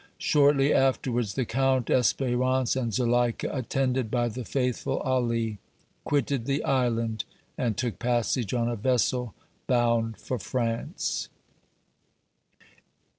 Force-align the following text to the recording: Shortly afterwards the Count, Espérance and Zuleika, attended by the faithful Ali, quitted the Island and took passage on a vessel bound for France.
Shortly 0.17 0.73
afterwards 0.73 1.35
the 1.35 1.45
Count, 1.45 1.85
Espérance 1.85 2.75
and 2.75 2.91
Zuleika, 2.91 3.55
attended 3.55 4.09
by 4.09 4.29
the 4.29 4.43
faithful 4.43 4.97
Ali, 5.01 5.59
quitted 6.05 6.45
the 6.47 6.63
Island 6.63 7.23
and 7.55 7.77
took 7.77 7.99
passage 7.99 8.51
on 8.51 8.67
a 8.67 8.75
vessel 8.75 9.35
bound 9.67 10.17
for 10.17 10.39
France. 10.39 11.29